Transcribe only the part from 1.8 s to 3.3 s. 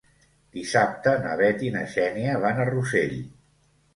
Xènia van a Rossell.